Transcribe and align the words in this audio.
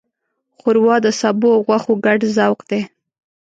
ښوروا 0.59 0.95
د 1.05 1.07
سبو 1.21 1.49
او 1.55 1.61
غوښو 1.67 1.93
ګډ 2.05 2.19
ذوق 2.35 2.59
دی. 2.69 2.81